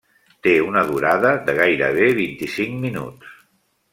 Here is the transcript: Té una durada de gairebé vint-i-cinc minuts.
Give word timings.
Té 0.45 0.53
una 0.67 0.81
durada 0.91 1.33
de 1.49 1.55
gairebé 1.59 2.09
vint-i-cinc 2.21 2.83
minuts. 2.87 3.37